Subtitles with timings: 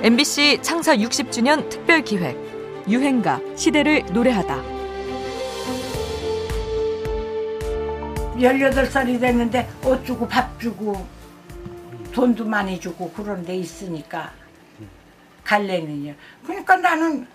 [0.00, 2.36] MBC 창사 60주년 특별 기획
[2.88, 4.62] 유행가 시대를 노래하다.
[8.36, 11.04] 18살이 됐는데 옷 주고 밥 주고
[12.12, 14.32] 돈도 많이 주고 그런 데 있으니까
[15.42, 16.14] 갈래는요.
[16.46, 17.26] 그러니까 나는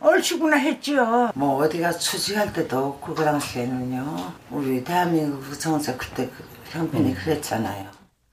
[0.00, 1.30] 얼씨구나 했지요.
[1.34, 4.32] 뭐 어디가 취직할 때도 없고 그 당시에는요.
[4.50, 7.88] 우리 대한민국 정세 그때 그 형편이 그랬잖아요.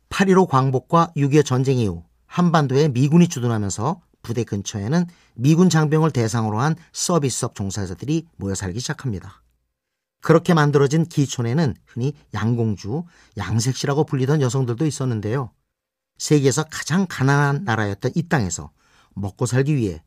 [0.10, 2.04] 8.15 광복과 6.25 전쟁 이후
[2.38, 9.42] 한반도에 미군이 주둔하면서 부대 근처에는 미군 장병을 대상으로 한 서비스업 종사자들이 모여 살기 시작합니다.
[10.22, 13.06] 그렇게 만들어진 기촌에는 흔히 양공주,
[13.38, 15.50] 양색시라고 불리던 여성들도 있었는데요.
[16.20, 18.70] 세계에서 가장 가난한 나라였던 이 땅에서
[19.16, 20.04] 먹고 살기 위해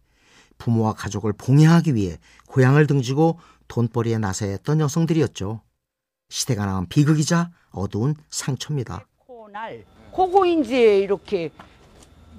[0.59, 2.17] 부모와 가족을 봉양하기 위해
[2.47, 5.63] 고향을 등지고 돈벌이에 나서야 했던 여성들이었죠.
[6.29, 9.05] 시대가 나온 비극이자 어두운 상처입니다.
[10.45, 11.51] 이제 이렇게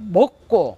[0.10, 0.78] 먹고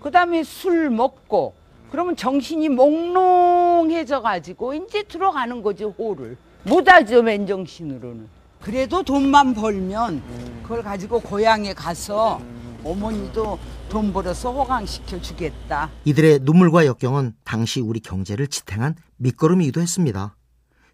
[0.00, 1.54] 그다음에 술 먹고
[1.90, 8.28] 그러면 정신이 몽롱해져 가지고 이제 들어가는 거지 호를 못하죠 맨정신으로는
[8.60, 10.22] 그래도 돈만 벌면
[10.62, 12.40] 그걸 가지고 고향에 가서
[12.84, 20.36] 어머니도 돈 벌어서 호강시켜 주겠다 이들의 눈물과 역경은 당시 우리 경제를 지탱한 밑거름이기도 했습니다.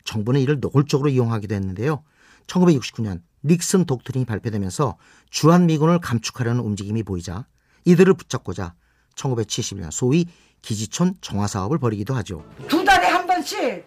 [0.05, 2.03] 정부는 이를 노골적으로 이용하기도 했는데요.
[2.47, 4.97] 1969년 닉슨 독트린이 발표되면서
[5.31, 7.47] 주한미군을 감축하려는 움직임이 보이자
[7.85, 8.75] 이들을 붙잡고자
[9.17, 10.27] 1971년 소위
[10.63, 12.45] 기지촌 정화 사업을 벌이기도 하죠.
[12.69, 13.85] 두 달에 한 번씩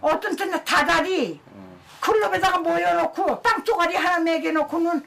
[0.00, 1.40] 어떤 때는 다달이
[2.00, 5.02] 클럽에다가 모여놓고 땅 쪼가리 하나 매겨놓고는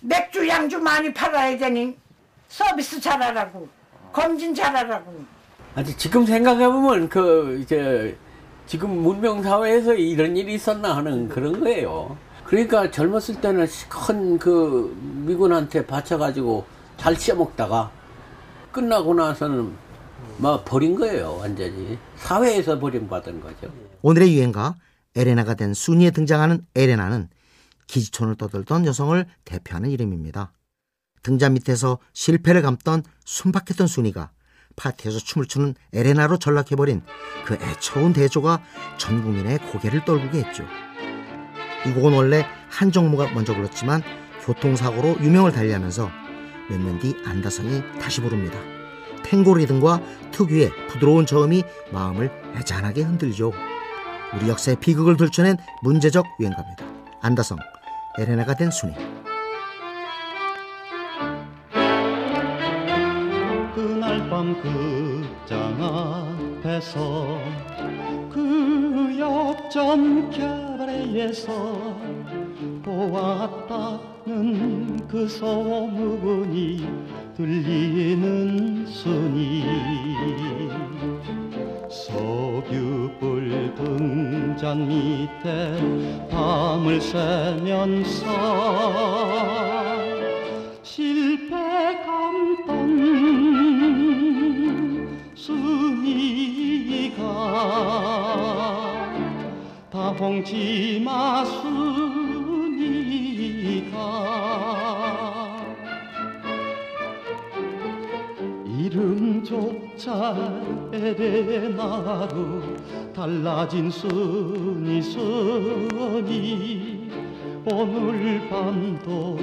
[0.00, 1.96] 맥주 양주 많이 팔아야 되니
[2.48, 3.68] 서비스 잘하라고
[4.12, 5.24] 검진 잘하라고
[5.74, 8.16] 아주 지금 생각해보면 그 이제
[8.66, 12.16] 지금 문명 사회에서 이런 일이 있었나 하는 그런 거예요.
[12.44, 16.64] 그러니까 젊었을 때는 큰 그 미군한테 바쳐가지고
[16.98, 17.90] 잘 씌어먹다가
[18.72, 19.74] 끝나고 나서는
[20.38, 23.72] 막 버린 거예요 완전히 사회에서 버림받은 거죠.
[24.02, 24.74] 오늘의 유행가
[25.16, 27.28] 에레나가 된 순이에 등장하는 에레나는
[27.86, 30.52] 기지촌을 떠들던 여성을 대표하는 이름입니다.
[31.22, 34.30] 등잔 밑에서 실패를 감던 순박했던 순이가
[34.76, 37.02] 파티에서 춤을 추는 에레나로 전락해버린
[37.44, 38.62] 그 애처로운 대조가
[38.98, 40.64] 전 국민의 고개를 떨구게 했죠.
[41.86, 44.02] 이 곡은 원래 한정무가 먼저 불렀지만
[44.44, 46.27] 교통사고로 유명을 달리하면서
[46.68, 48.58] 몇 년 뒤 안다성이 다시 부릅니다.
[49.24, 51.62] 탱고 리듬과 특유의 부드러운 저음이
[51.92, 53.52] 마음을 애잔하게 흔들죠.
[54.34, 56.84] 우리 역사의 비극을 들춰낸 문제적 유행가입니다.
[57.20, 57.58] 안다성,
[58.18, 58.94] 에레나가 된 순이.
[63.74, 65.76] 그날 밤 극장
[66.62, 67.38] 앞에서
[68.32, 71.98] 그 역전 캐바레에서
[72.82, 74.26] 보았다는
[75.08, 76.86] 그 소문이
[77.36, 79.64] 들리는 순이.
[81.88, 88.26] 석유불 등잔 밑에 밤을 새면서
[90.82, 91.54] 실패
[92.04, 93.08] 감던
[95.34, 97.22] 순이가
[99.90, 101.44] 다 홍지 마
[103.88, 105.64] 순이가
[108.66, 110.34] 이름조차
[110.92, 112.62] 에레나로
[113.14, 116.38] 달라진 순이 순이
[117.70, 119.38] 오늘 밤도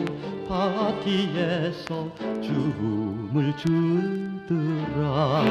[0.47, 2.09] 파티에서
[2.41, 5.43] 춤을 추더라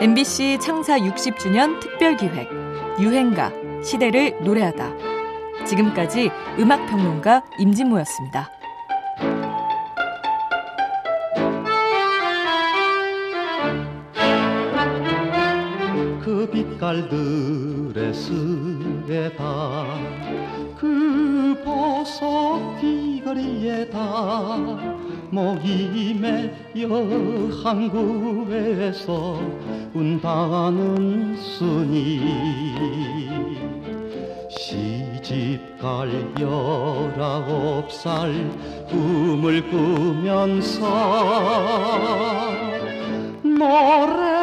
[0.00, 2.48] MBC 창사 60주년 특별 기획
[2.98, 3.52] 유행가
[3.84, 5.66] 시대를 노래하다.
[5.66, 8.48] 지금까지 음악 평론가 임진모였습니다.
[16.24, 19.98] 그 빛깔들의 스에다
[20.78, 23.98] 그 보석 귀걸이에다
[25.30, 26.54] 모임의
[27.70, 28.30] 여항구에서
[29.94, 32.20] 운다는 순이.
[34.48, 36.10] 시집갈
[36.40, 38.32] 열아홉 살
[38.88, 40.80] 꿈을 꾸면서
[43.42, 44.39] 노래